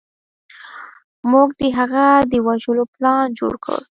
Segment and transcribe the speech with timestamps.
[1.31, 3.79] موږ د هغه د وژلو پلان جوړ کړ.